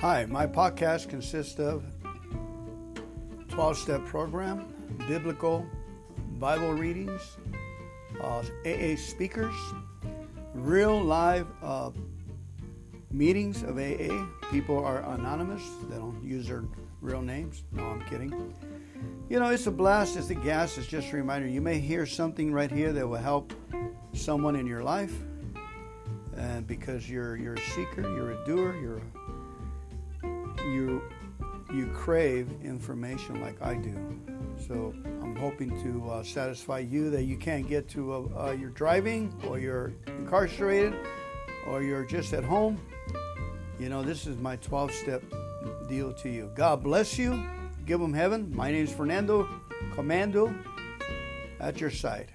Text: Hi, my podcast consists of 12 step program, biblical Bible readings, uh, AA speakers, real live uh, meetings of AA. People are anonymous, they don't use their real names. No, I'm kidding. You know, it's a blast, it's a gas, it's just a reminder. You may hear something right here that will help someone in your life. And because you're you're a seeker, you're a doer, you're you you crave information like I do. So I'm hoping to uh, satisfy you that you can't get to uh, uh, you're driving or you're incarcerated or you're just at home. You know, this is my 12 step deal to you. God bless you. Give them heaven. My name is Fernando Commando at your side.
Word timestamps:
Hi, 0.00 0.24
my 0.24 0.46
podcast 0.46 1.10
consists 1.10 1.60
of 1.60 1.84
12 3.48 3.76
step 3.76 4.06
program, 4.06 4.72
biblical 5.06 5.66
Bible 6.38 6.72
readings, 6.72 7.36
uh, 8.18 8.42
AA 8.64 8.96
speakers, 8.96 9.54
real 10.54 10.98
live 11.02 11.46
uh, 11.62 11.90
meetings 13.10 13.62
of 13.62 13.76
AA. 13.76 14.24
People 14.50 14.82
are 14.82 15.02
anonymous, 15.12 15.62
they 15.90 15.98
don't 15.98 16.24
use 16.24 16.48
their 16.48 16.64
real 17.02 17.20
names. 17.20 17.64
No, 17.70 17.84
I'm 17.84 18.00
kidding. 18.06 18.54
You 19.28 19.38
know, 19.38 19.50
it's 19.50 19.66
a 19.66 19.70
blast, 19.70 20.16
it's 20.16 20.30
a 20.30 20.34
gas, 20.34 20.78
it's 20.78 20.86
just 20.86 21.12
a 21.12 21.16
reminder. 21.16 21.46
You 21.46 21.60
may 21.60 21.78
hear 21.78 22.06
something 22.06 22.54
right 22.54 22.72
here 22.72 22.94
that 22.94 23.06
will 23.06 23.18
help 23.18 23.52
someone 24.14 24.56
in 24.56 24.66
your 24.66 24.82
life. 24.82 25.12
And 26.38 26.66
because 26.66 27.10
you're 27.10 27.36
you're 27.36 27.52
a 27.52 27.60
seeker, 27.60 28.00
you're 28.00 28.30
a 28.32 28.46
doer, 28.46 28.74
you're 28.80 29.02
you 30.72 31.02
you 31.72 31.86
crave 31.94 32.48
information 32.64 33.40
like 33.40 33.60
I 33.62 33.74
do. 33.74 33.94
So 34.66 34.92
I'm 35.22 35.36
hoping 35.36 35.70
to 35.82 36.10
uh, 36.10 36.22
satisfy 36.22 36.80
you 36.80 37.10
that 37.10 37.24
you 37.24 37.36
can't 37.36 37.68
get 37.68 37.88
to 37.90 38.12
uh, 38.12 38.46
uh, 38.48 38.50
you're 38.52 38.70
driving 38.70 39.32
or 39.46 39.58
you're 39.58 39.92
incarcerated 40.06 40.94
or 41.66 41.82
you're 41.82 42.04
just 42.04 42.32
at 42.32 42.44
home. 42.44 42.80
You 43.78 43.88
know, 43.88 44.02
this 44.02 44.26
is 44.26 44.36
my 44.36 44.56
12 44.56 44.92
step 44.92 45.22
deal 45.88 46.12
to 46.14 46.28
you. 46.28 46.50
God 46.54 46.82
bless 46.82 47.18
you. 47.18 47.42
Give 47.86 48.00
them 48.00 48.12
heaven. 48.12 48.54
My 48.54 48.70
name 48.70 48.84
is 48.84 48.92
Fernando 48.92 49.48
Commando 49.94 50.54
at 51.60 51.80
your 51.80 51.90
side. 51.90 52.30